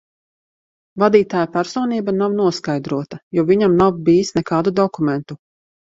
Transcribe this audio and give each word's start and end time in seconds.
Vadītāja 1.03 1.51
personība 1.59 2.15
nav 2.23 2.35
noskaidrota, 2.39 3.23
jo 3.41 3.47
viņam 3.53 3.79
nav 3.87 4.05
bijis 4.11 4.37
nekādu 4.43 4.79
dokumentu. 4.85 5.45